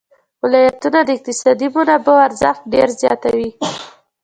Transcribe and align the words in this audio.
ولایتونه 0.43 0.99
د 1.03 1.09
اقتصادي 1.17 1.67
منابعو 1.75 2.23
ارزښت 2.27 2.61
ډېر 2.73 2.89
زیاتوي. 3.01 3.49